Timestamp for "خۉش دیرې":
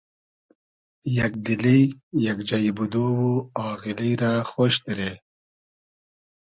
4.49-5.11